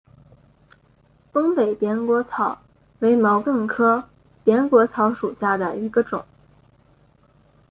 [1.31, 2.59] 东北扁果草
[3.01, 4.03] 为毛茛科
[4.43, 6.25] 扁果草属下的一个种。